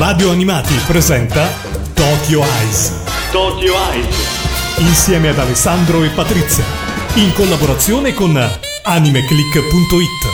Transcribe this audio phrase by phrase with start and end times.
[0.00, 1.46] Radio Animati presenta
[1.92, 3.02] Tokyo Eyes.
[3.30, 4.16] Tokyo Eyes.
[4.78, 6.64] Insieme ad Alessandro e Patrizia.
[7.16, 8.34] In collaborazione con
[8.82, 10.29] animeclick.it.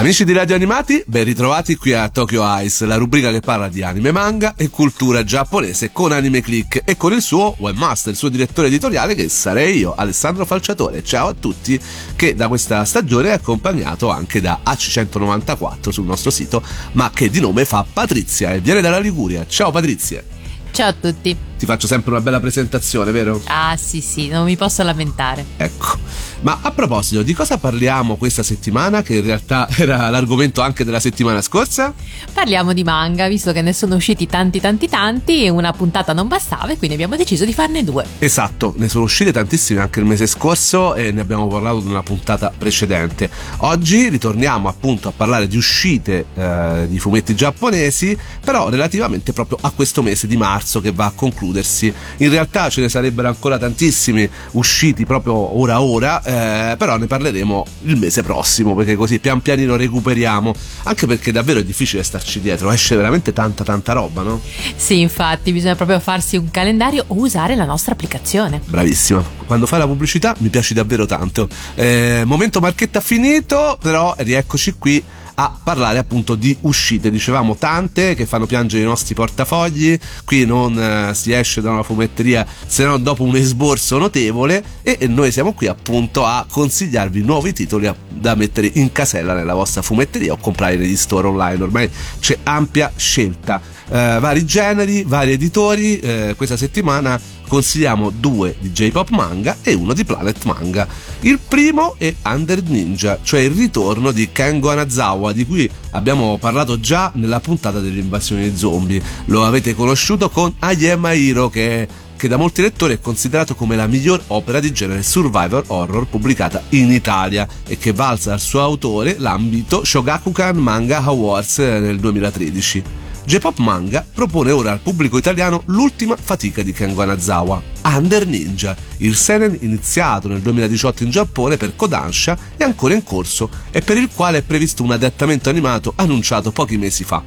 [0.00, 3.82] Amici di Radio Animati, ben ritrovati qui a Tokyo Ice, la rubrica che parla di
[3.82, 8.30] anime, manga e cultura giapponese con Anime Click e con il suo webmaster, il suo
[8.30, 11.04] direttore editoriale che sarei io, Alessandro Falciatore.
[11.04, 11.78] Ciao a tutti,
[12.16, 16.62] che da questa stagione è accompagnato anche da AC194 sul nostro sito,
[16.92, 19.46] ma che di nome fa Patrizia e viene dalla Liguria.
[19.46, 20.24] Ciao Patrizia.
[20.70, 21.49] Ciao a tutti.
[21.60, 23.38] Ti faccio sempre una bella presentazione, vero?
[23.44, 25.44] Ah sì sì, non mi posso lamentare.
[25.58, 25.98] Ecco.
[26.40, 31.00] Ma a proposito, di cosa parliamo questa settimana, che in realtà era l'argomento anche della
[31.00, 31.92] settimana scorsa?
[32.32, 36.28] Parliamo di manga, visto che ne sono usciti tanti tanti tanti e una puntata non
[36.28, 38.06] bastava e quindi abbiamo deciso di farne due.
[38.20, 42.02] Esatto, ne sono uscite tantissime anche il mese scorso e ne abbiamo parlato in una
[42.02, 43.28] puntata precedente.
[43.58, 49.70] Oggi ritorniamo appunto a parlare di uscite eh, di fumetti giapponesi, però relativamente proprio a
[49.72, 51.12] questo mese di marzo che va a
[51.50, 51.92] concludersi.
[52.18, 57.66] In realtà ce ne sarebbero ancora tantissimi usciti proprio ora ora eh, però ne parleremo
[57.84, 62.70] il mese prossimo perché così pian pianino recuperiamo anche perché davvero è difficile starci dietro
[62.70, 64.40] esce veramente tanta tanta roba no?
[64.76, 69.80] Sì infatti bisogna proprio farsi un calendario o usare la nostra applicazione bravissima quando fai
[69.80, 75.02] la pubblicità mi piaci davvero tanto eh, momento marchetta finito però rieccoci qui
[75.40, 77.10] a parlare appunto di uscite.
[77.10, 79.98] Dicevamo tante che fanno piangere i nostri portafogli.
[80.24, 84.62] Qui non eh, si esce da una fumetteria se non dopo un esborso notevole.
[84.82, 89.32] E, e noi siamo qui appunto a consigliarvi nuovi titoli a, da mettere in casella
[89.32, 91.62] nella vostra fumetteria o comprare negli store online.
[91.62, 93.62] Ormai c'è ampia scelta.
[93.88, 95.98] Eh, vari generi, vari editori.
[96.00, 97.18] Eh, questa settimana
[97.50, 100.86] consigliamo due di J-Pop Manga e uno di Planet Manga.
[101.22, 106.78] Il primo è Under Ninja, cioè il ritorno di Kengo Anazawa, di cui abbiamo parlato
[106.78, 109.02] già nella puntata delle invasioni zombie.
[109.24, 111.88] Lo avete conosciuto con Ayema Hiro, che
[112.20, 116.62] che da molti lettori è considerato come la miglior opera di genere survivor horror pubblicata
[116.70, 123.08] in Italia e che valsa al suo autore l'ambito Shogakukan Manga Awards nel 2013.
[123.30, 129.14] J-Pop Manga propone ora al pubblico italiano l'ultima fatica di Kengo Anazawa, Under Ninja, il
[129.14, 134.08] seinen iniziato nel 2018 in Giappone per Kodansha è ancora in corso e per il
[134.12, 137.22] quale è previsto un adattamento animato annunciato pochi mesi fa.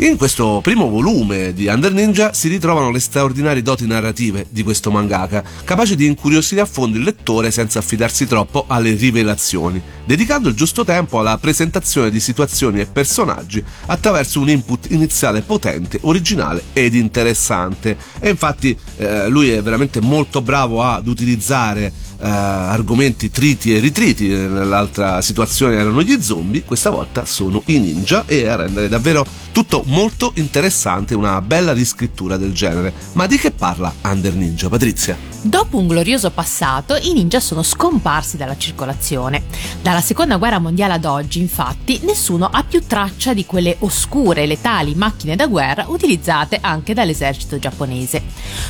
[0.00, 4.92] In questo primo volume di Under Ninja si ritrovano le straordinarie doti narrative di questo
[4.92, 10.54] mangaka, capace di incuriosire a fondo il lettore senza affidarsi troppo alle rivelazioni, dedicando il
[10.54, 16.94] giusto tempo alla presentazione di situazioni e personaggi attraverso un input iniziale potente, originale ed
[16.94, 17.96] interessante.
[18.20, 24.26] E infatti eh, lui è veramente molto bravo ad utilizzare Uh, argomenti triti e ritriti,
[24.26, 29.82] nell'altra situazione erano gli zombie, questa volta sono i ninja e a rendere davvero tutto
[29.86, 32.92] molto interessante, una bella riscrittura del genere.
[33.12, 35.16] Ma di che parla Under Ninja, Patrizia?
[35.40, 39.44] Dopo un glorioso passato, i ninja sono scomparsi dalla circolazione.
[39.80, 44.46] Dalla seconda guerra mondiale ad oggi, infatti, nessuno ha più traccia di quelle oscure e
[44.46, 48.22] letali macchine da guerra utilizzate anche dall'esercito giapponese.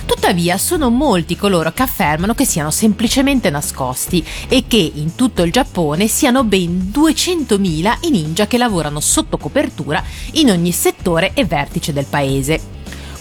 [0.05, 5.53] Tuttavia, sono molti coloro che affermano che siano semplicemente nascosti e che in tutto il
[5.53, 11.93] Giappone siano ben 200.000 i ninja che lavorano sotto copertura in ogni settore e vertice
[11.93, 12.61] del paese.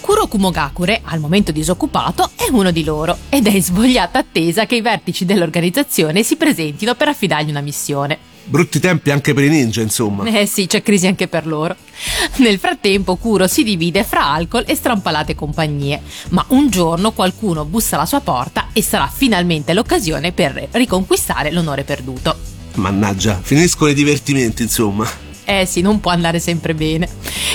[0.00, 4.76] Kuro Kumogakure, al momento disoccupato, è uno di loro ed è in svogliata attesa che
[4.76, 8.18] i vertici dell'organizzazione si presentino per affidargli una missione.
[8.44, 10.24] Brutti tempi anche per i ninja, insomma.
[10.24, 11.76] Eh sì, c'è crisi anche per loro.
[12.38, 17.96] Nel frattempo Kuro si divide fra alcol e strampalate compagnie, ma un giorno qualcuno bussa
[17.96, 22.36] alla sua porta e sarà finalmente l'occasione per riconquistare l'onore perduto.
[22.74, 25.27] Mannaggia, finiscono i divertimenti, insomma.
[25.50, 27.08] Eh sì, non può andare sempre bene.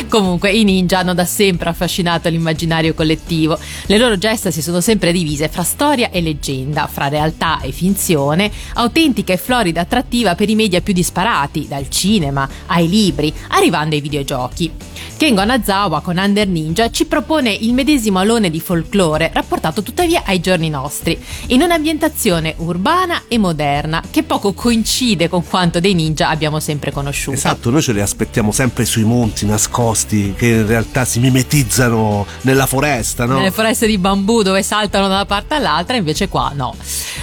[0.10, 3.56] Comunque, i ninja hanno da sempre affascinato l'immaginario collettivo.
[3.86, 8.52] Le loro gesta si sono sempre divise fra storia e leggenda, fra realtà e finzione,
[8.74, 14.02] autentica e florida attrattiva per i media più disparati, dal cinema ai libri, arrivando ai
[14.02, 14.72] videogiochi.
[15.16, 20.40] Kengo Anazawa con Under Ninja ci propone il medesimo alone di folklore, rapportato tuttavia ai
[20.40, 21.18] giorni nostri,
[21.48, 27.38] in un'ambientazione urbana e moderna che poco coincide con quanto dei ninja abbiamo sempre conosciuto.
[27.38, 32.66] Esatto, noi ce li aspettiamo sempre sui monti nascosti che in realtà si mimetizzano nella
[32.66, 33.38] foresta, no?
[33.38, 36.74] Nelle foreste di bambù dove saltano da una parte all'altra, invece qua no.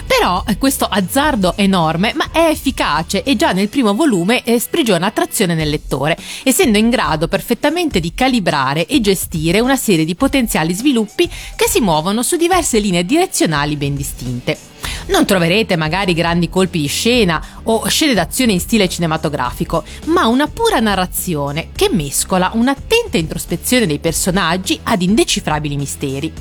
[0.06, 5.54] Però questo azzardo enorme, ma è efficace e già nel primo volume eh, sprigiona attrazione
[5.54, 11.28] nel lettore, essendo in grado perfettamente di calibrare e gestire una serie di potenziali sviluppi
[11.56, 14.69] che si muovono su diverse linee direzionali ben distinte.
[15.10, 20.46] Non troverete magari grandi colpi di scena o scene d'azione in stile cinematografico, ma una
[20.46, 26.32] pura narrazione che mescola un'attenta introspezione dei personaggi ad indecifrabili misteri.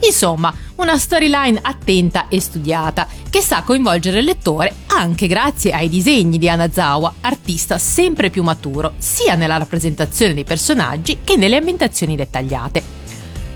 [0.00, 6.38] Insomma, una storyline attenta e studiata che sa coinvolgere il lettore anche grazie ai disegni
[6.38, 13.03] di Anazawa, artista sempre più maturo, sia nella rappresentazione dei personaggi che nelle ambientazioni dettagliate.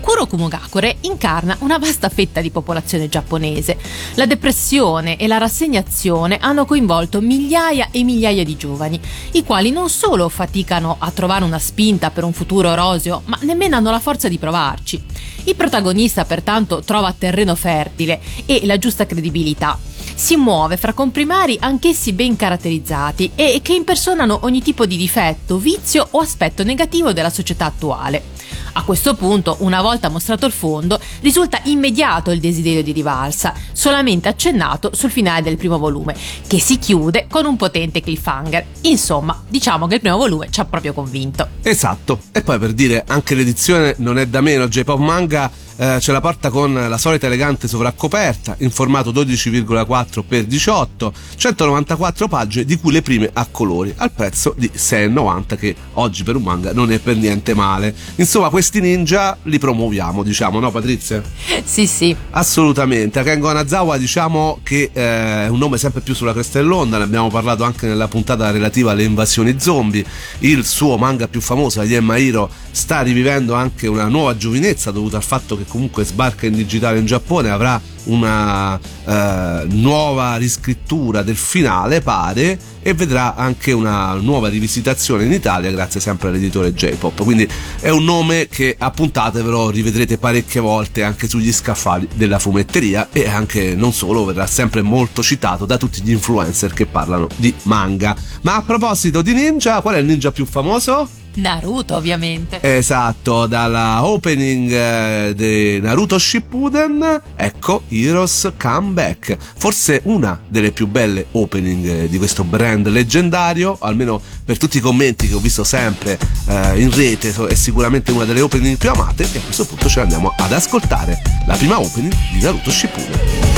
[0.01, 3.77] Kuro Kumogakure incarna una vasta fetta di popolazione giapponese.
[4.15, 8.99] La depressione e la rassegnazione hanno coinvolto migliaia e migliaia di giovani,
[9.33, 13.75] i quali non solo faticano a trovare una spinta per un futuro roseo, ma nemmeno
[13.75, 15.03] hanno la forza di provarci.
[15.43, 19.77] Il protagonista pertanto trova terreno fertile e la giusta credibilità.
[20.15, 26.07] Si muove fra comprimari anch'essi ben caratterizzati e che impersonano ogni tipo di difetto, vizio
[26.11, 28.37] o aspetto negativo della società attuale.
[28.73, 34.27] A questo punto, una volta mostrato il fondo, risulta immediato il desiderio di rivalsa, solamente
[34.27, 36.15] accennato sul finale del primo volume,
[36.47, 38.65] che si chiude con un potente cliffhanger.
[38.81, 41.47] Insomma, diciamo che il primo volume ci ha proprio convinto.
[41.61, 46.11] Esatto, e poi per dire anche l'edizione non è da meno, J-Pop Manga eh, ce
[46.11, 52.77] la porta con la solita elegante sovraccoperta in formato 12,4 x 18, 194 pagine di
[52.77, 56.91] cui le prime a colori, al prezzo di 6,90 che oggi per un manga non
[56.91, 57.95] è per niente male.
[58.15, 61.23] Insomma, questi ninja li promuoviamo, diciamo, no Patrizia?
[61.63, 62.13] Sì, sì.
[62.31, 63.23] Assolutamente.
[63.23, 67.29] Kengo Anazawa diciamo che eh, è un nome sempre più sulla cresta dell'onda, ne abbiamo
[67.29, 70.03] parlato anche nella puntata relativa alle invasioni zombie.
[70.39, 75.23] Il suo manga più famoso, Yemma Hiro, sta rivivendo anche una nuova giovinezza dovuta al
[75.23, 82.01] fatto che comunque sbarca in digitale in Giappone, avrà una eh, nuova riscrittura del finale,
[82.01, 87.23] pare, e vedrà anche una nuova rivisitazione in Italia grazie sempre all'editore J-Pop.
[87.23, 87.47] Quindi
[87.79, 93.09] è un nome che a puntate però rivedrete parecchie volte anche sugli scaffali della fumetteria
[93.11, 97.53] e anche non solo, verrà sempre molto citato da tutti gli influencer che parlano di
[97.63, 98.15] manga.
[98.41, 101.18] Ma a proposito di ninja, qual è il ninja più famoso?
[101.38, 102.60] Naruto, ovviamente.
[102.60, 109.36] Esatto, dalla opening eh, di Naruto Shippuden, ecco Heroes Come Back.
[109.56, 114.80] Forse una delle più belle opening eh, di questo brand leggendario, almeno per tutti i
[114.80, 119.24] commenti che ho visto sempre eh, in rete, è sicuramente una delle opening più amate
[119.32, 121.20] e a questo punto ce l'andiamo ad ascoltare.
[121.46, 123.52] La prima opening di Naruto Shippuden.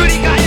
[0.00, 0.43] 繰り返す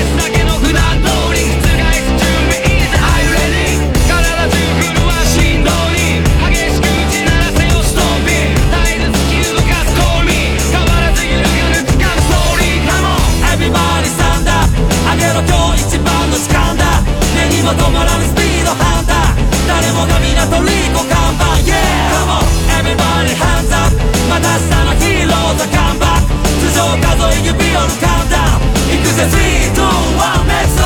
[25.54, 26.20] 座看板
[26.60, 28.60] 通常数え指カウンター
[28.90, 30.77] 行くぜ3、2、1、メッツ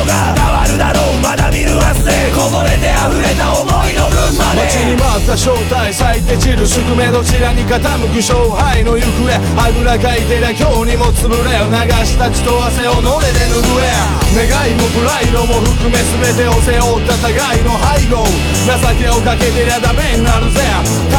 [0.00, 4.64] ことが変わるだろうまだ見るは日こぼれて溢れた思いの分まで。
[4.64, 7.76] 待ちに待った正体咲いて散る宿命どちらに傾
[8.08, 9.28] く勝敗の行方
[9.60, 11.76] あぐらかいてりゃ今日にも潰れ流
[12.08, 13.92] した血と汗をのれで拭え。
[14.30, 20.62] 願いもプライドも含め全てを背負った互いの背後情けをかけてりゃダメになるぜ。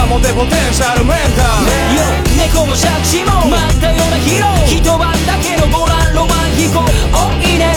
[0.10, 2.02] 保てポテンシャルメンタル、よ
[2.40, 3.46] 猫も借地も。
[3.52, 4.66] 待ったようなヒーロー。
[4.66, 6.80] 一晩だけのボランロマン飛行。
[7.14, 7.76] おいね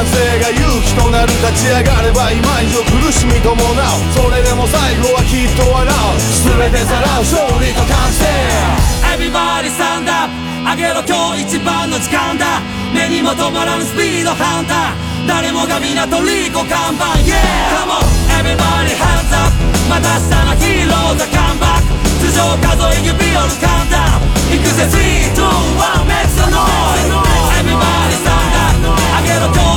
[0.00, 3.60] 男性が勇気となる立ち上がれば今以上苦しみ伴う
[4.16, 8.24] それでも最後はきっと笑う全てさらう勝利と完成。
[9.12, 10.32] Everybody stand up
[10.72, 12.64] 上げろ今日一番の時間だ。
[12.96, 15.28] 目にも止まらぬスピードハンター。
[15.28, 15.92] 誰もが港
[16.24, 17.36] リコ看板 Yeah!
[17.84, 18.00] Come on!
[18.40, 19.52] Everybody hands up
[19.84, 21.92] また明日のヒーローザカムバック。
[22.24, 23.92] 頭上数え指折るカウン。
[23.92, 24.88] ター行くぜ。
[24.88, 27.12] 3、2、1 Make some noise
[27.52, 29.69] Everybody stand up 上げろ今日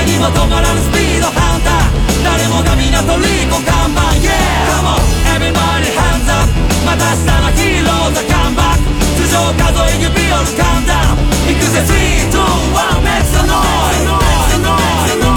[0.00, 2.24] だ目にも止まらぬスピードハンター。
[2.24, 4.00] 誰もが皆とリコ看板。
[4.16, 4.32] Yeah!
[4.72, 5.00] Come on!
[5.36, 6.48] Everybody hands up!
[6.86, 8.88] また明日のヒーローザカンバック。
[9.20, 10.84] 頭上数え指折るカウン。
[10.86, 11.80] ター行くぜ。
[11.80, 11.92] 3、
[12.30, 12.40] 2、1
[13.04, 15.29] Make some noise!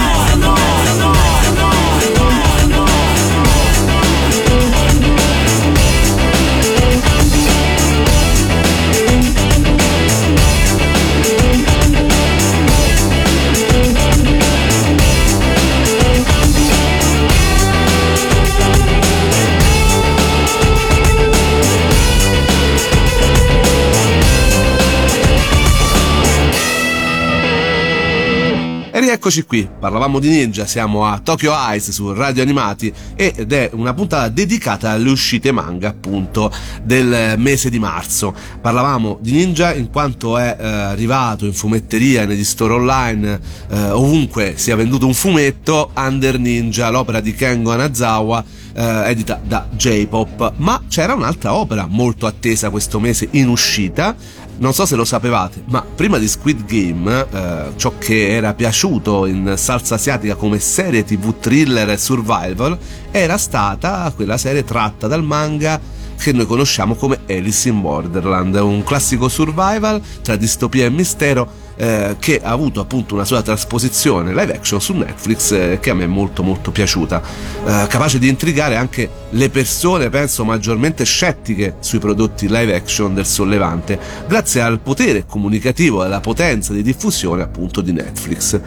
[29.23, 33.69] E rieccoci qui, parlavamo di Ninja, siamo a Tokyo Ice su Radio Animati ed è
[33.71, 36.51] una puntata dedicata alle uscite manga appunto
[36.83, 38.35] del mese di marzo.
[38.59, 43.39] Parlavamo di Ninja in quanto è eh, arrivato in fumetteria, negli store online,
[43.69, 49.67] eh, ovunque sia venduto un fumetto, Under Ninja, l'opera di Kengo Anazawa eh, edita da
[49.71, 54.15] J-Pop, ma c'era un'altra opera molto attesa questo mese in uscita
[54.63, 59.25] non so se lo sapevate, ma prima di Squid Game, eh, ciò che era piaciuto
[59.25, 62.77] in salsa asiatica come serie tv thriller e survival
[63.11, 65.77] era stata quella serie tratta dal manga
[66.15, 72.15] che noi conosciamo come Alice in Borderland, un classico survival tra distopia e mistero eh,
[72.19, 76.03] che ha avuto appunto una sua trasposizione live action su Netflix eh, che a me
[76.03, 81.99] è molto molto piaciuta, eh, capace di intrigare anche le persone, penso, maggiormente scettiche sui
[81.99, 87.81] prodotti live action del sollevante, grazie al potere comunicativo e alla potenza di diffusione appunto
[87.81, 88.59] di Netflix.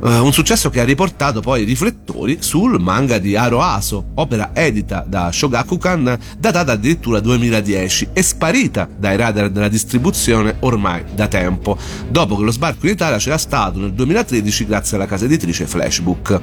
[0.00, 4.50] Uh, un successo che ha riportato poi i riflettori sul manga di Aro Aso, opera
[4.52, 11.78] edita da Shogakukan, datata addirittura 2010 e sparita dai radar della distribuzione ormai da tempo,
[12.08, 16.40] dopo che lo sbarco in Italia c'era stato nel 2013 grazie alla casa editrice Flashbook.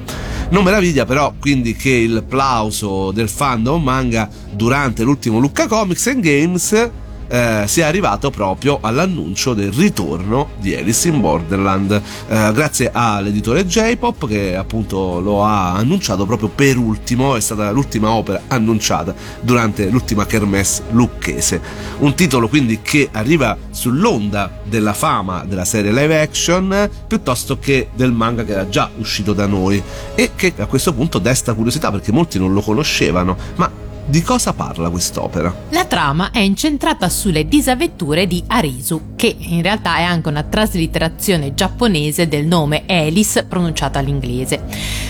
[0.50, 6.20] Non meraviglia però quindi che il plauso del fandom manga durante l'ultimo Lucca Comics and
[6.20, 6.90] Games
[7.32, 11.90] eh, sia arrivato proprio all'annuncio del ritorno di Alice in Borderland,
[12.28, 18.10] eh, grazie all'editore J-Pop che appunto lo ha annunciato proprio per ultimo, è stata l'ultima
[18.10, 21.60] opera annunciata durante l'ultima kermesse lucchese.
[22.00, 28.12] Un titolo quindi che arriva sull'onda della fama della serie live action piuttosto che del
[28.12, 29.82] manga che era già uscito da noi
[30.14, 34.52] e che a questo punto desta curiosità perché molti non lo conoscevano, ma di cosa
[34.52, 35.54] parla quest'opera?
[35.70, 41.54] La trama è incentrata sulle disavventure di Arisu, che in realtà è anche una traslitterazione
[41.54, 44.64] giapponese del nome Alice pronunciato all'inglese.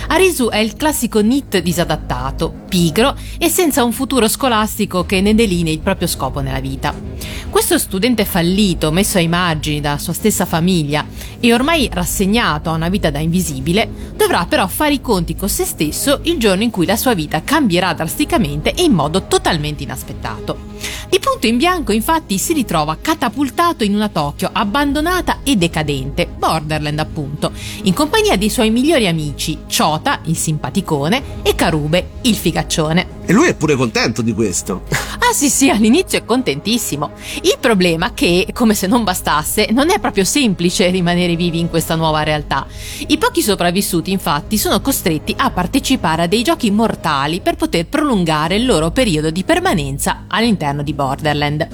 [0.09, 5.73] Arisu è il classico NIT disadattato, pigro e senza un futuro scolastico che ne delinei
[5.73, 6.95] il proprio scopo nella vita.
[7.49, 11.05] Questo studente fallito, messo ai margini dalla sua stessa famiglia
[11.39, 15.65] e ormai rassegnato a una vita da invisibile, dovrà però fare i conti con se
[15.65, 20.71] stesso il giorno in cui la sua vita cambierà drasticamente e in modo totalmente inaspettato.
[21.09, 26.99] Di punto in bianco infatti si ritrova catapultato in una Tokyo abbandonata e decadente, Borderland
[26.99, 33.21] appunto, in compagnia dei suoi migliori amici, Chota, il simpaticone, e Karube, il figaccione.
[33.25, 34.85] E lui è pure contento di questo.
[34.89, 37.13] Ah sì sì, all'inizio è contentissimo.
[37.43, 41.71] Il problema è che, come se non bastasse, non è proprio semplice rimanere vivi in
[41.71, 42.67] questa nuova realtà.
[43.07, 48.57] I pochi sopravvissuti infatti sono costretti a partecipare a dei giochi mortali per poter prolungare
[48.57, 51.67] il loro periodo di permanenza all'interno di Borderland.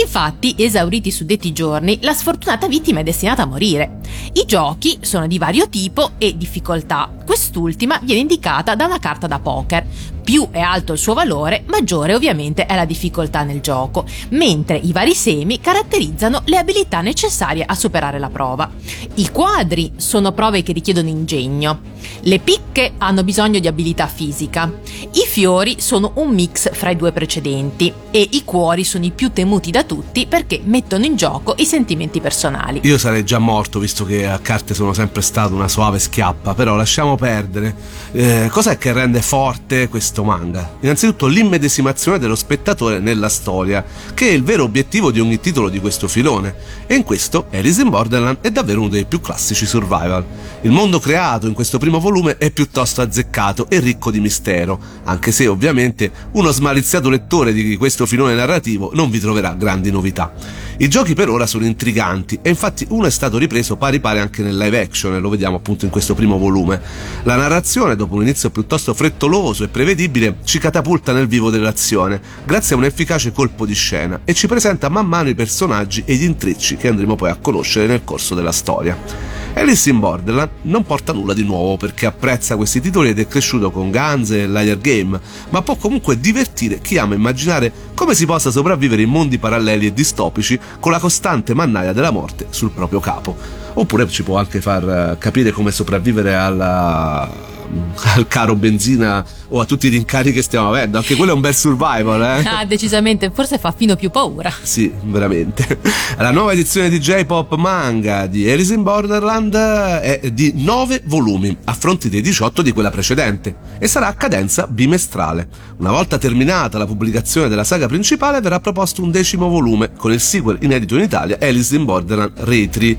[0.00, 4.00] Infatti, esauriti i suddetti giorni, la sfortunata vittima è destinata a morire.
[4.32, 7.17] I giochi sono di vario tipo e difficoltà.
[7.28, 9.84] Quest'ultima viene indicata da una carta da poker.
[10.28, 14.92] più è alto il suo valore, maggiore ovviamente è la difficoltà nel gioco, mentre i
[14.92, 18.70] vari semi caratterizzano le abilità necessarie a superare la prova.
[19.14, 21.80] I quadri sono prove che richiedono ingegno,
[22.20, 24.70] le picche hanno bisogno di abilità fisica,
[25.12, 29.32] i fiori sono un mix fra i due precedenti e i cuori sono i più
[29.32, 32.80] temuti da tutti perché mettono in gioco i sentimenti personali.
[32.82, 36.76] Io sarei già morto visto che a carte sono sempre stato una suave schiappa, però
[36.76, 37.74] lasciamo perdere.
[38.12, 40.76] Eh, cos'è che rende forte questo manga?
[40.80, 43.84] Innanzitutto l'immedesimazione dello spettatore nella storia,
[44.14, 46.54] che è il vero obiettivo di ogni titolo di questo filone.
[46.86, 50.24] E in questo Alice in Borderland è davvero uno dei più classici survival.
[50.62, 55.32] Il mondo creato in questo primo volume è piuttosto azzeccato e ricco di mistero, anche
[55.32, 60.32] se ovviamente uno smaliziato lettore di questo filone narrativo non vi troverà grandi novità.
[60.80, 64.44] I giochi per ora sono intriganti e infatti uno è stato ripreso pari pari anche
[64.44, 66.80] nel live action e lo vediamo appunto in questo primo volume.
[67.24, 72.76] La narrazione, dopo un inizio piuttosto frettoloso e prevedibile, ci catapulta nel vivo dell'azione, grazie
[72.76, 76.22] a un efficace colpo di scena e ci presenta man mano i personaggi e gli
[76.22, 79.37] intrecci che andremo poi a conoscere nel corso della storia.
[79.58, 83.72] Alice in Borderland non porta nulla di nuovo perché apprezza questi titoli ed è cresciuto
[83.72, 85.18] con Guns e Liar Game,
[85.50, 89.92] ma può comunque divertire chi ama immaginare come si possa sopravvivere in mondi paralleli e
[89.92, 93.36] distopici con la costante mannaia della morte sul proprio capo.
[93.74, 97.47] Oppure ci può anche far eh, capire come sopravvivere alla
[98.14, 100.98] al caro benzina o a tutti i rincari che stiamo avendo.
[100.98, 102.48] Anche quello è un bel survival, eh?
[102.48, 104.52] Ah, decisamente, forse fa fino più paura.
[104.62, 105.78] Sì, veramente.
[106.18, 111.72] La nuova edizione di J-Pop Manga di Alice in Borderland è di 9 volumi, a
[111.72, 115.48] fronte dei 18 di quella precedente, e sarà a cadenza bimestrale.
[115.78, 120.20] Una volta terminata la pubblicazione della saga principale, verrà proposto un decimo volume, con il
[120.20, 122.98] sequel inedito in Italia, Alice in Borderland Retri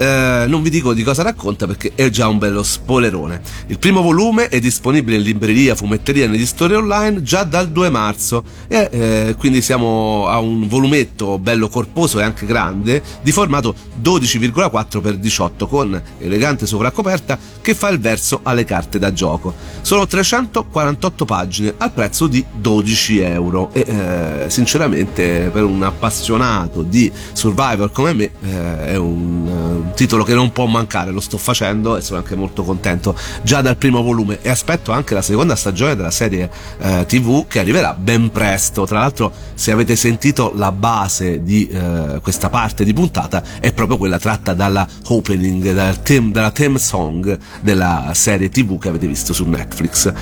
[0.00, 3.42] eh, non vi dico di cosa racconta perché è già un bello spoilerone.
[3.66, 7.90] Il primo volume è disponibile in libreria, fumetteria e negli store online già dal 2
[7.90, 13.74] marzo e eh, quindi siamo a un volumetto bello corposo e anche grande di formato
[14.02, 19.52] 12,4 x 18 con elegante sovraccoperta che fa il verso alle carte da gioco.
[19.82, 27.12] Sono 348 pagine al prezzo di 12 euro e eh, sinceramente per un appassionato di
[27.34, 32.00] survival come me eh, è un titolo che non può mancare, lo sto facendo e
[32.00, 36.10] sono anche molto contento già dal primo volume e aspetto anche la seconda stagione della
[36.10, 38.86] serie eh, TV che arriverà ben presto.
[38.86, 43.96] Tra l'altro, se avete sentito la base di eh, questa parte di puntata è proprio
[43.96, 49.32] quella tratta dalla opening, dal theme, dalla theme song della serie TV che avete visto
[49.32, 50.12] su Netflix.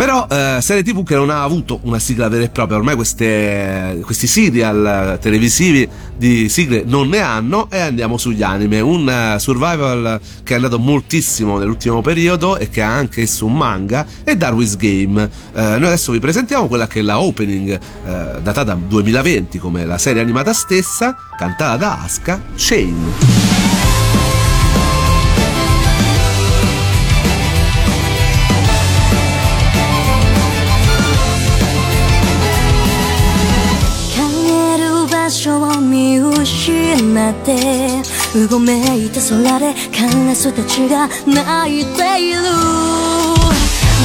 [0.00, 4.00] Però eh, serie TV che non ha avuto una sigla vera e propria, ormai queste,
[4.02, 5.86] questi serial televisivi
[6.16, 10.78] di sigle non ne hanno e andiamo sugli anime, un uh, survival che è andato
[10.78, 15.22] moltissimo nell'ultimo periodo e che ha anche esso un manga è Darwin's Game.
[15.52, 19.98] Uh, noi adesso vi presentiamo quella che è la opening uh, datata 2020 come la
[19.98, 23.39] serie animata stessa, cantata da Asuka, Chain.
[37.40, 37.56] って
[38.38, 42.40] うごめいた空でカラスたちが泣いている。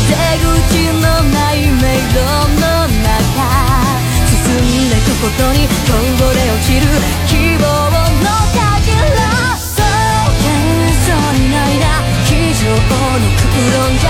[0.07, 0.47] 出口
[0.93, 2.19] のない迷路
[2.59, 3.19] の中
[4.27, 6.83] 進んでいくことにこぼれ落ちる
[7.27, 9.17] 希望のかけら
[9.57, 11.83] そう幻想にないな
[12.25, 14.09] 非常の空論じゃ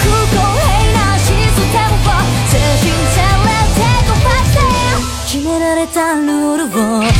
[0.00, 0.68] 不公平
[0.98, 2.18] なシステムを
[2.48, 7.19] 精神戦列テコパして決められたルールを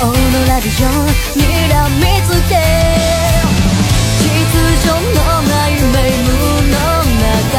[0.00, 0.14] 青の
[0.46, 0.86] ラジオ
[1.34, 2.54] にらみつけ
[4.14, 4.30] 秩
[4.78, 6.22] 序のない名夢
[6.62, 7.58] の中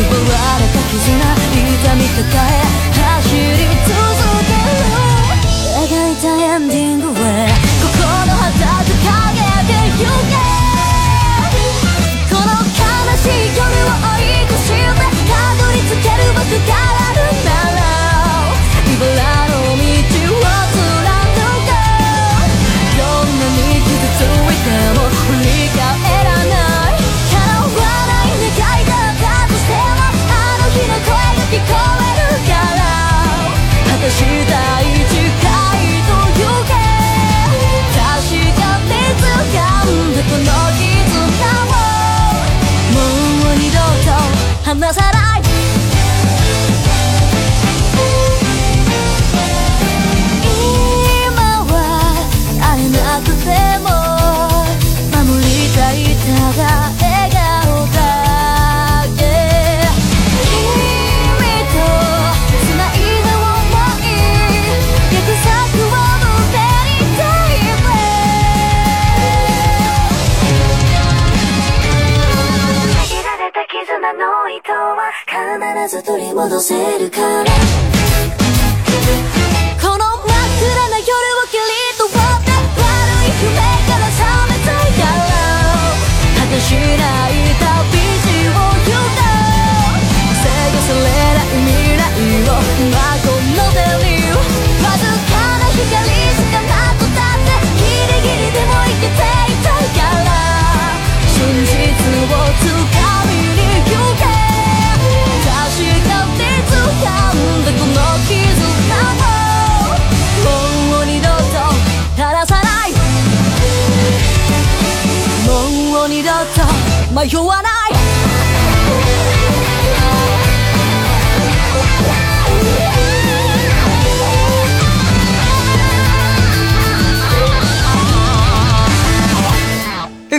[0.00, 0.96] 奪われた絆
[1.52, 2.51] 痛み抱え
[44.82, 45.11] 넘어서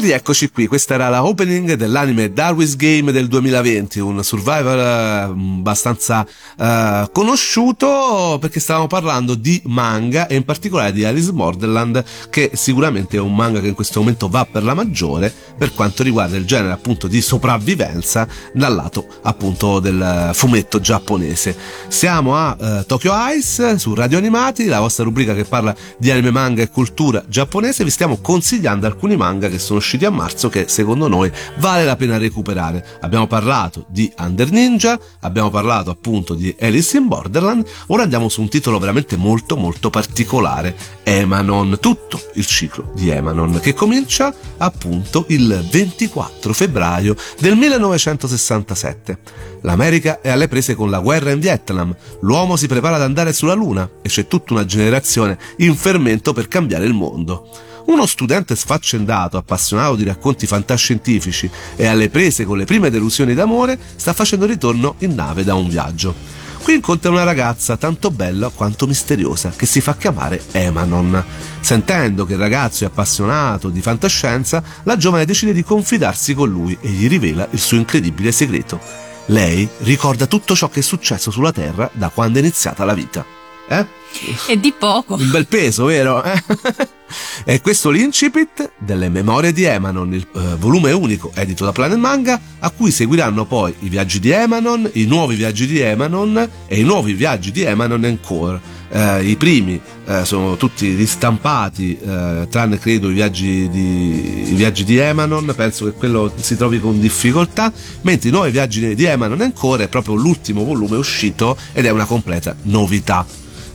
[0.03, 5.21] rieccoci qui, questa era la opening dell'anime Darwin's Game del 2020, un survival eh,
[5.59, 6.27] abbastanza
[6.59, 13.15] eh, conosciuto perché stavamo parlando di manga e in particolare di Alice Borderland che sicuramente
[13.15, 16.45] è un manga che in questo momento va per la maggiore per quanto riguarda il
[16.45, 21.55] genere appunto di sopravvivenza dal lato appunto del fumetto giapponese.
[21.87, 26.31] Siamo a eh, Tokyo Ice su Radio Animati, la vostra rubrica che parla di anime,
[26.31, 30.65] manga e cultura giapponese, vi stiamo consigliando alcuni manga che sono usciti a marzo che
[30.67, 32.85] secondo noi vale la pena recuperare.
[33.01, 38.41] Abbiamo parlato di Under Ninja, abbiamo parlato appunto di Alice in Borderland, ora andiamo su
[38.41, 45.25] un titolo veramente molto molto particolare, Emanon, tutto il ciclo di Emanon che comincia appunto
[45.29, 49.17] il 24 febbraio del 1967.
[49.61, 53.53] L'America è alle prese con la guerra in Vietnam, l'uomo si prepara ad andare sulla
[53.53, 57.47] Luna e c'è tutta una generazione in fermento per cambiare il mondo.
[57.85, 63.77] Uno studente sfaccendato, appassionato di racconti fantascientifici e alle prese con le prime delusioni d'amore,
[63.95, 66.15] sta facendo ritorno in nave da un viaggio.
[66.63, 71.21] Qui incontra una ragazza tanto bella quanto misteriosa che si fa chiamare Emanon.
[71.59, 76.77] Sentendo che il ragazzo è appassionato di fantascienza, la giovane decide di confidarsi con lui
[76.79, 78.79] e gli rivela il suo incredibile segreto.
[79.27, 83.25] Lei ricorda tutto ciò che è successo sulla Terra da quando è iniziata la vita.
[83.67, 83.85] Eh?
[84.47, 85.15] E di poco.
[85.15, 86.23] Un bel peso, vero?
[87.45, 92.39] e questo l'incipit delle memorie di Emanon, il eh, volume unico edito da Planet Manga,
[92.59, 96.83] a cui seguiranno poi i viaggi di Emanon, i nuovi viaggi di Emanon e i
[96.83, 98.81] nuovi viaggi di Emanon Encore.
[98.89, 104.83] Eh, I primi eh, sono tutti ristampati, eh, tranne credo i viaggi, di, i viaggi
[104.83, 107.71] di Emanon, penso che quello si trovi con difficoltà,
[108.01, 112.05] mentre i nuovi viaggi di Emanon Encore è proprio l'ultimo volume uscito ed è una
[112.05, 113.25] completa novità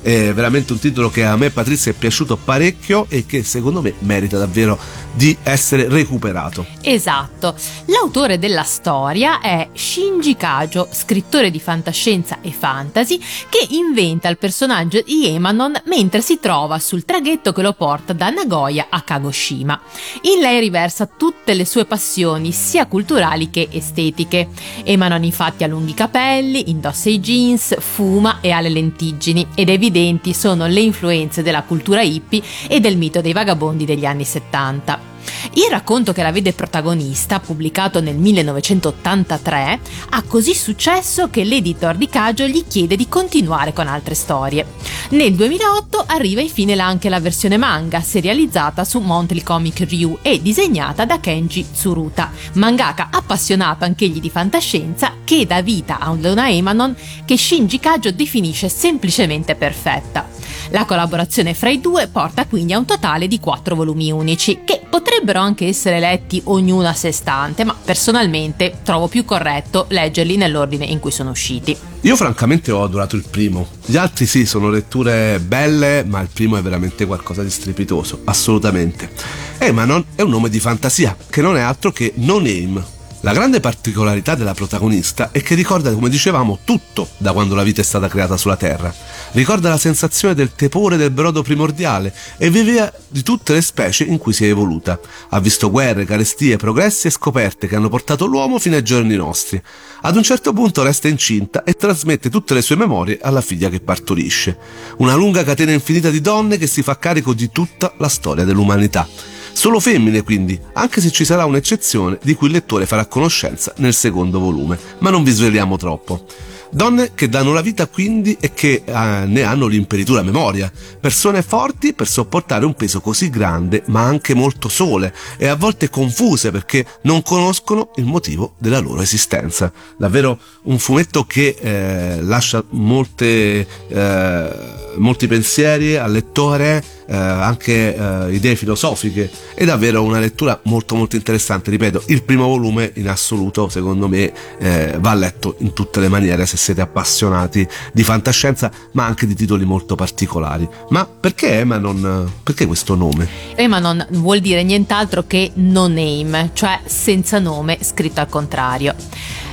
[0.01, 3.95] è veramente un titolo che a me Patrizia è piaciuto parecchio e che secondo me
[4.01, 4.79] merita davvero
[5.13, 6.65] di essere recuperato.
[6.81, 7.55] Esatto.
[7.87, 15.03] L'autore della storia è Shinji Kajo, scrittore di fantascienza e fantasy, che inventa il personaggio
[15.03, 19.81] di Emanon mentre si trova sul traghetto che lo porta da Nagoya a Kagoshima.
[20.23, 24.49] In lei riversa tutte le sue passioni, sia culturali che estetiche.
[24.85, 30.35] Emanon infatti ha lunghi capelli, indossa i jeans, fuma e ha le lentiggini ed evidenti
[30.35, 35.17] sono le influenze della cultura hippie e del mito dei vagabondi degli anni 70.
[35.55, 42.09] Il racconto che la vede protagonista, pubblicato nel 1983, ha così successo che l'editor di
[42.09, 44.67] Kajo gli chiede di continuare con altre storie.
[45.11, 51.05] Nel 2008 arriva infine anche la versione manga, serializzata su Monthly Comic Ryu e disegnata
[51.05, 57.37] da Kenji Tsuruta, mangaka appassionato anch'egli di fantascienza che dà vita a una Emanon che
[57.37, 60.38] Shinji Kajo definisce semplicemente perfetta.
[60.71, 64.83] La collaborazione fra i due porta quindi a un totale di quattro volumi unici, che
[64.89, 70.85] potrebbero anche essere letti ognuno a sé stante, ma personalmente trovo più corretto leggerli nell'ordine
[70.85, 71.77] in cui sono usciti.
[72.03, 73.67] Io francamente ho adorato il primo.
[73.85, 79.11] Gli altri sì, sono letture belle, ma il primo è veramente qualcosa di strepitoso, assolutamente.
[79.59, 83.59] Emanon è un nome di fantasia, che non è altro che No Name, la grande
[83.59, 88.07] particolarità della protagonista è che ricorda, come dicevamo, tutto da quando la vita è stata
[88.07, 88.95] creata sulla Terra.
[89.33, 94.19] Ricorda la sensazione del tepore del brodo primordiale e vive di tutte le specie in
[94.19, 95.01] cui si è evoluta.
[95.31, 99.61] Ha visto guerre, carestie, progressi e scoperte che hanno portato l'uomo fino ai giorni nostri.
[100.03, 103.81] Ad un certo punto resta incinta e trasmette tutte le sue memorie alla figlia che
[103.81, 104.57] partorisce.
[104.99, 109.09] Una lunga catena infinita di donne che si fa carico di tutta la storia dell'umanità.
[109.59, 113.93] Solo femmine quindi, anche se ci sarà un'eccezione di cui il lettore farà conoscenza nel
[113.93, 116.25] secondo volume, ma non vi sveliamo troppo.
[116.71, 120.71] Donne che danno la vita quindi e che eh, ne hanno l'imperitura memoria.
[121.01, 125.91] Persone forti per sopportare un peso così grande, ma anche molto sole e a volte
[125.91, 129.73] confuse perché non conoscono il motivo della loro esistenza.
[129.97, 134.51] Davvero un fumetto che eh, lascia molte, eh,
[134.99, 139.31] molti pensieri al lettore eh, anche eh, idee filosofiche.
[139.55, 141.71] È davvero una lettura molto molto interessante.
[141.71, 146.45] Ripeto, il primo volume in assoluto, secondo me, eh, va letto in tutte le maniere
[146.47, 150.69] se siete appassionati di fantascienza, ma anche di titoli molto particolari.
[150.91, 152.31] Ma perché Emanon?
[152.43, 153.27] Perché questo nome?
[153.55, 158.95] Emanon vuol dire nient'altro che no name, cioè senza nome scritto al contrario.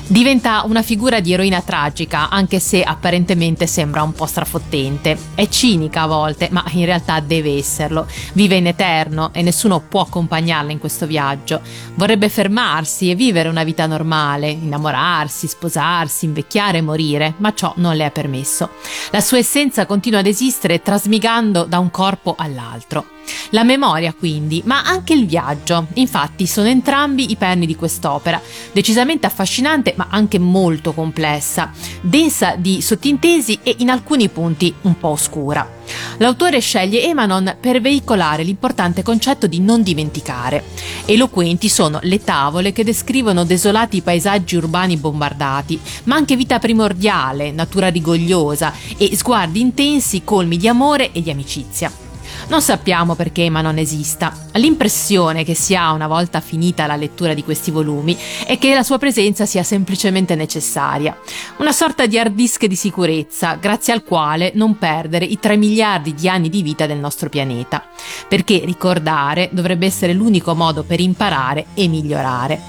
[0.07, 5.17] Diventa una figura di eroina tragica, anche se apparentemente sembra un po' strafottente.
[5.33, 8.05] È cinica a volte, ma in realtà deve esserlo.
[8.33, 11.59] Vive in eterno e nessuno può accompagnarla in questo viaggio.
[11.95, 17.95] Vorrebbe fermarsi e vivere una vita normale, innamorarsi, sposarsi, invecchiare e morire, ma ciò non
[17.95, 18.69] le è permesso.
[19.09, 23.14] La sua essenza continua ad esistere trasmigando da un corpo all'altro.
[23.49, 25.88] La memoria quindi, ma anche il viaggio.
[25.93, 32.81] Infatti sono entrambi i perni di quest'opera, decisamente affascinante ma anche molto complessa, densa di
[32.81, 35.83] sottintesi e in alcuni punti un po' oscura.
[36.17, 40.63] L'autore sceglie Emanon per veicolare l'importante concetto di non dimenticare.
[41.05, 47.89] Eloquenti sono le tavole che descrivono desolati paesaggi urbani bombardati, ma anche vita primordiale, natura
[47.89, 52.04] rigogliosa e sguardi intensi colmi di amore e di amicizia.
[52.47, 54.31] Non sappiamo perché Emma non esista.
[54.53, 58.84] L'impressione che si ha una volta finita la lettura di questi volumi è che la
[58.84, 61.17] sua presenza sia semplicemente necessaria.
[61.58, 66.13] Una sorta di hard disk di sicurezza, grazie al quale non perdere i 3 miliardi
[66.13, 67.84] di anni di vita del nostro pianeta.
[68.27, 72.62] Perché ricordare dovrebbe essere l'unico modo per imparare e migliorare.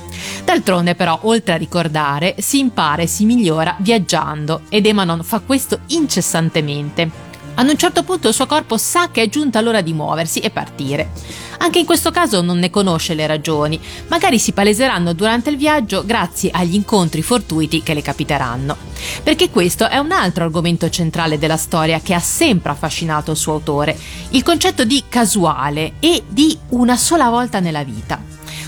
[0.45, 5.81] D'altronde però, oltre a ricordare, si impara e si migliora viaggiando ed Emanon fa questo
[5.89, 7.26] incessantemente.
[7.59, 10.51] Ad un certo punto il suo corpo sa che è giunta l'ora di muoversi e
[10.51, 11.11] partire.
[11.59, 16.05] Anche in questo caso non ne conosce le ragioni, magari si paleseranno durante il viaggio
[16.05, 18.77] grazie agli incontri fortuiti che le capiteranno.
[19.23, 23.55] Perché questo è un altro argomento centrale della storia che ha sempre affascinato il suo
[23.55, 23.99] autore,
[24.31, 28.23] il concetto di casuale e di una sola volta nella vita.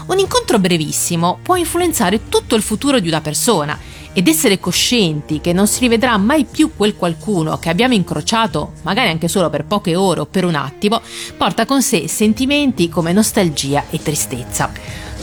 [0.07, 3.79] Un incontro brevissimo può influenzare tutto il futuro di una persona
[4.19, 9.11] ed essere coscienti che non si rivedrà mai più quel qualcuno che abbiamo incrociato, magari
[9.11, 11.01] anche solo per poche ore o per un attimo,
[11.37, 14.73] porta con sé sentimenti come nostalgia e tristezza.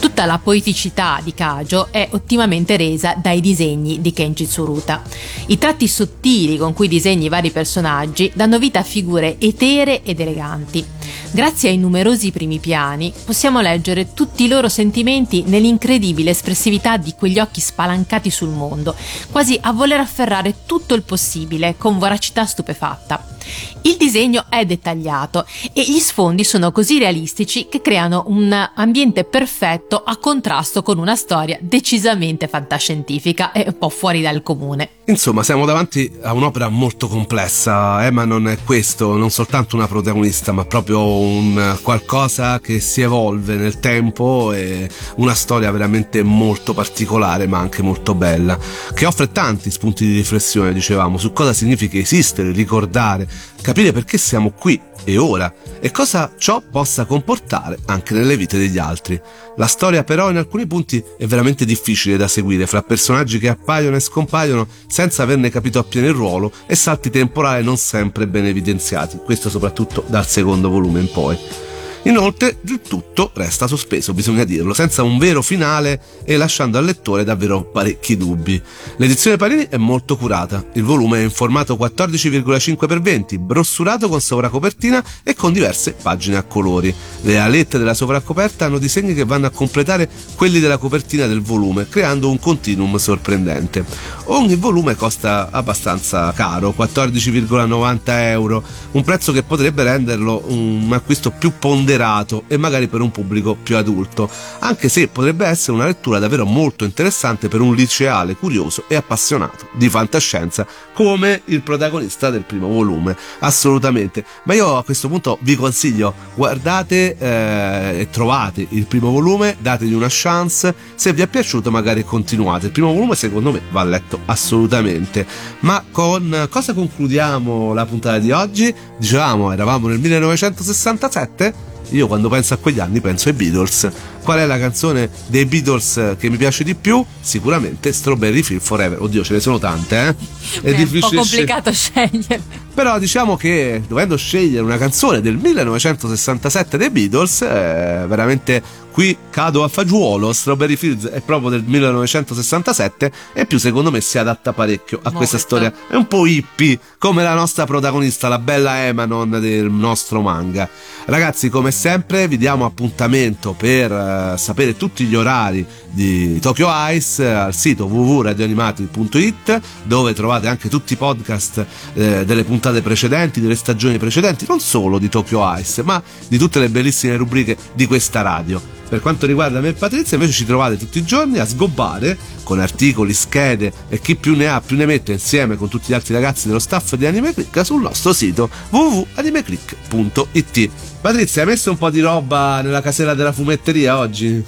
[0.00, 5.02] Tutta la poeticità di Kajo è ottimamente resa dai disegni di Kenji Tsuruta.
[5.48, 10.20] I tratti sottili con cui disegni i vari personaggi danno vita a figure etere ed
[10.20, 10.95] eleganti.
[11.30, 17.38] Grazie ai numerosi primi piani possiamo leggere tutti i loro sentimenti nell'incredibile espressività di quegli
[17.38, 18.94] occhi spalancati sul mondo,
[19.30, 23.34] quasi a voler afferrare tutto il possibile con voracità stupefatta.
[23.82, 30.02] Il disegno è dettagliato e gli sfondi sono così realistici che creano un ambiente perfetto
[30.04, 34.90] a contrasto con una storia decisamente fantascientifica e un po' fuori dal comune.
[35.04, 38.04] Insomma, siamo davanti a un'opera molto complessa.
[38.04, 43.56] Emma non è questo, non soltanto una protagonista, ma proprio un qualcosa che si evolve
[43.56, 48.58] nel tempo e una storia veramente molto particolare, ma anche molto bella,
[48.94, 53.28] che offre tanti spunti di riflessione, dicevamo, su cosa significa esistere, ricordare,
[53.60, 58.76] capire perché siamo qui e ora e cosa ciò possa comportare anche nelle vite degli
[58.76, 59.18] altri.
[59.56, 63.94] La storia però in alcuni punti è veramente difficile da seguire fra personaggi che appaiono
[63.94, 69.18] e scompaiono senza averne capito appieno il ruolo e salti temporali non sempre ben evidenziati,
[69.24, 71.65] questo soprattutto dal secondo volume in poi.
[72.06, 77.24] Inoltre il tutto resta sospeso, bisogna dirlo, senza un vero finale e lasciando al lettore
[77.24, 78.62] davvero parecchi dubbi.
[78.98, 85.34] L'edizione Parini è molto curata, il volume è in formato 14,5x20, brossurato con sovracopertina e
[85.34, 86.94] con diverse pagine a colori.
[87.22, 91.88] Le alette della sovracoperta hanno disegni che vanno a completare quelli della copertina del volume,
[91.88, 93.84] creando un continuum sorprendente.
[94.26, 101.52] Ogni volume costa abbastanza caro, 14,90 euro, un prezzo che potrebbe renderlo un acquisto più
[101.58, 104.28] ponderato moderato e magari per un pubblico più adulto,
[104.60, 109.68] anche se potrebbe essere una lettura davvero molto interessante per un liceale curioso e appassionato
[109.72, 114.24] di fantascienza come il protagonista del primo volume, assolutamente.
[114.44, 119.94] Ma io a questo punto vi consiglio, guardate eh, e trovate il primo volume, dategli
[119.94, 122.66] una chance, se vi è piaciuto magari continuate.
[122.66, 125.26] Il primo volume secondo me va letto assolutamente.
[125.60, 128.74] Ma con cosa concludiamo la puntata di oggi?
[128.98, 133.90] Dicevamo, eravamo nel 1967 io quando penso a quegli anni penso ai Beatles.
[134.22, 137.04] Qual è la canzone dei Beatles che mi piace di più?
[137.20, 139.00] Sicuramente Strawberry Field Forever.
[139.00, 140.14] Oddio, ce ne sono tante, eh?
[140.62, 142.64] È, è un po' complicato scegliere.
[142.74, 148.62] Però diciamo che dovendo scegliere una canzone del 1967 dei Beatles, eh, veramente
[148.96, 150.32] qui cado a fagiolo.
[150.32, 155.18] Strawberry Fields è proprio del 1967 e più secondo me si adatta parecchio a Molto.
[155.18, 155.70] questa storia.
[155.86, 160.66] È un po' hippie, come la nostra protagonista, la bella Emanon del nostro manga.
[161.04, 167.22] Ragazzi, come sempre, vi diamo appuntamento per eh, sapere tutti gli orari di Tokyo Ice
[167.22, 173.56] eh, al sito www.radioanimati.it dove trovate anche tutti i podcast eh, delle puntate precedenti, delle
[173.56, 178.22] stagioni precedenti, non solo di Tokyo Ice, ma di tutte le bellissime rubriche di questa
[178.22, 178.76] radio.
[178.88, 182.60] Per quanto riguarda me e Patrizia, invece ci trovate tutti i giorni a sgobbare con
[182.60, 186.14] articoli, schede e chi più ne ha più ne mette insieme con tutti gli altri
[186.14, 190.70] ragazzi dello staff di Anime Click sul nostro sito www.animeclick.it.
[191.00, 194.44] Patrizia, hai messo un po' di roba nella casella della fumetteria oggi?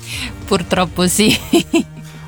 [0.47, 1.37] Purtroppo sì.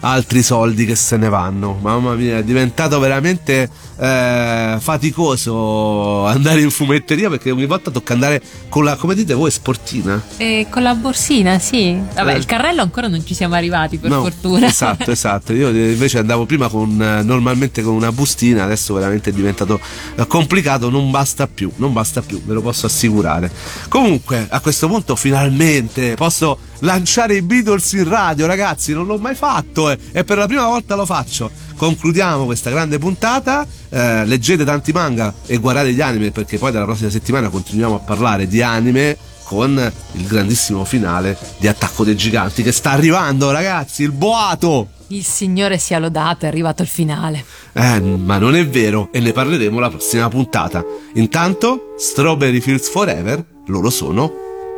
[0.01, 1.79] Altri soldi che se ne vanno.
[1.81, 8.41] Mamma mia, è diventato veramente eh, faticoso andare in fumetteria perché ogni volta tocca andare
[8.69, 10.23] con la, come dite voi, sportina.
[10.37, 11.99] E con la borsina, sì.
[12.15, 12.37] Vabbè, Eh.
[12.37, 14.67] il carrello ancora non ci siamo arrivati, per No, fortuna.
[14.67, 15.53] Esatto, esatto.
[15.53, 19.79] Io invece andavo prima con eh, normalmente con una bustina, adesso veramente è diventato
[20.17, 23.51] eh, complicato, non basta più, non basta più, ve lo posso assicurare.
[23.89, 29.35] Comunque, a questo punto finalmente posso lanciare i Beatles in radio, ragazzi, non l'ho mai
[29.35, 31.51] fatto eh, e per la prima volta lo faccio.
[31.77, 36.85] Concludiamo questa grande puntata, eh, leggete tanti manga e guardate gli anime perché poi dalla
[36.85, 42.63] prossima settimana continuiamo a parlare di anime con il grandissimo finale di Attacco dei Giganti
[42.63, 44.91] che sta arrivando, ragazzi, il boato!
[45.09, 47.45] Il Signore sia lodato, è arrivato il finale.
[47.73, 50.85] Eh, ma non è vero e ne parleremo la prossima puntata.
[51.15, 54.31] Intanto, Strawberry Fields Forever, loro sono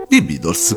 [0.09, 0.75] i Beatles.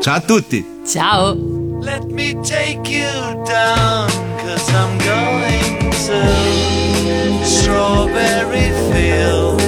[0.00, 0.64] Ciao a tutti!
[0.84, 1.34] Ciao!
[1.80, 3.10] Let me take you
[3.44, 9.65] down, cause I'm going to Strawberry Fields.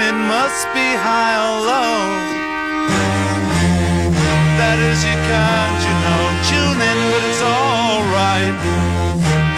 [0.00, 1.98] I it must be high or low.
[4.58, 8.54] That is, you can't, you know, tune in, but it's alright.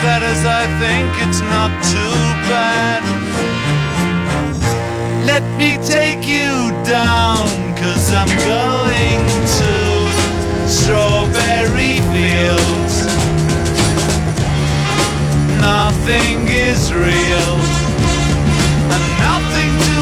[0.00, 2.16] That is, I think it's not too
[2.48, 3.04] bad.
[5.28, 7.44] Let me take you down,
[7.76, 9.20] cause I'm going
[9.60, 9.72] to
[10.64, 12.96] Strawberry Fields.
[15.60, 17.52] Nothing is real,
[18.88, 19.89] and nothing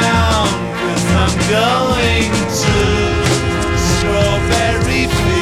[0.00, 0.48] Down,
[0.80, 2.32] cause I'm going
[2.62, 2.74] to
[3.76, 5.41] Strawberry Fields.